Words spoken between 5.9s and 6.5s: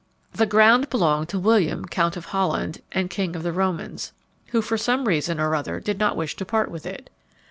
not wish to